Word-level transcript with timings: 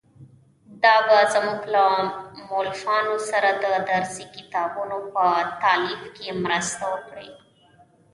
دا 0.83 0.95
به 1.07 1.17
زموږ 1.33 1.61
له 1.73 1.85
مؤلفانو 2.47 3.15
سره 3.29 3.49
د 3.63 3.65
درسي 3.89 4.25
کتابونو 4.35 4.97
په 5.13 5.25
تالیف 5.63 6.01
کې 6.15 6.27
مرسته 6.43 6.83
وکړي. 6.93 7.29